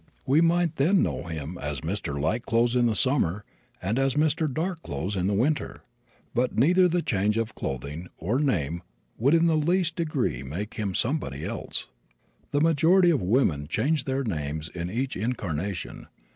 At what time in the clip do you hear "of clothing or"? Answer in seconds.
7.37-8.39